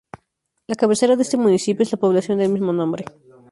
[0.65, 3.05] La cabecera de este municipio es la población del mismo nombre.